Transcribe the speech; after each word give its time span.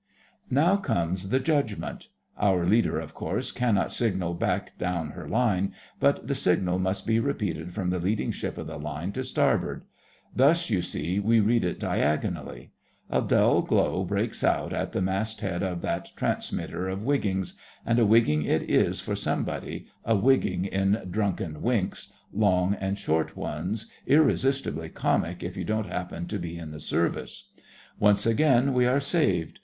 Now 0.49 0.77
comes 0.77 1.29
the 1.29 1.39
judgment! 1.39 2.07
Our 2.35 2.65
leader, 2.65 2.99
of 2.99 3.13
course, 3.13 3.51
cannot 3.51 3.91
signal 3.91 4.33
back 4.33 4.75
down 4.79 5.11
her 5.11 5.29
line, 5.29 5.75
but 5.99 6.27
the 6.27 6.33
signal 6.33 6.79
must 6.79 7.05
be 7.05 7.19
repeated 7.19 7.71
from 7.75 7.91
the 7.91 7.99
leading 7.99 8.31
ship 8.31 8.57
of 8.57 8.65
the 8.65 8.79
line 8.79 9.11
to 9.11 9.23
starboard. 9.23 9.83
Thus, 10.35 10.71
you 10.71 10.81
see, 10.81 11.19
we 11.19 11.39
read 11.39 11.63
it 11.63 11.79
diagonally. 11.79 12.71
A 13.11 13.21
dull 13.21 13.61
glow 13.61 14.03
breaks 14.03 14.43
out 14.43 14.73
at 14.73 14.91
the 14.91 15.03
mast 15.03 15.41
head 15.41 15.61
of 15.61 15.81
that 15.83 16.11
transmitter 16.15 16.89
of 16.89 17.03
wiggings—and 17.03 17.99
a 17.99 18.03
wigging 18.07 18.41
it 18.41 18.67
is 18.71 19.01
for 19.01 19.15
somebody—a 19.15 20.15
wigging 20.15 20.65
in 20.65 21.09
drunken 21.11 21.61
winks—long 21.61 22.73
and 22.73 22.97
short 22.97 23.37
ones—irresistibly 23.37 24.89
comic 24.89 25.43
if 25.43 25.55
you 25.55 25.63
don't 25.63 25.91
happen 25.91 26.25
to 26.25 26.39
be 26.39 26.57
in 26.57 26.71
the 26.71 26.79
Service. 26.79 27.51
Once 27.99 28.25
again 28.25 28.73
we 28.73 28.87
are 28.87 28.99
saved. 28.99 29.59